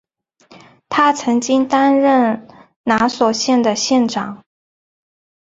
[0.89, 2.47] 他曾经担任
[2.85, 4.43] 拿索县的县长。